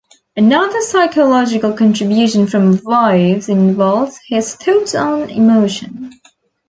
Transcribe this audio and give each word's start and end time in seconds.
Another 0.35 0.81
psychological 0.81 1.73
contribution 1.73 2.47
from 2.47 2.75
Vives 2.77 3.47
involves 3.49 4.17
his 4.27 4.55
thoughts 4.55 4.95
on 4.95 5.29
emotion. 5.29 6.09